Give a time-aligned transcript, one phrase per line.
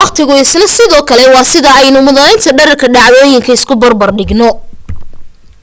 [0.01, 4.49] waqtigu isna sidoo kale waa sida aynu muddaynta dhererka dhacdooyinka isu barbar dhigno